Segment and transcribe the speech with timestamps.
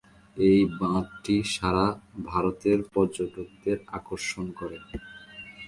[0.37, 1.85] এই বাঁধটি সারা
[2.29, 4.77] ভারতে পর্যটকদের আকর্ষণ করে।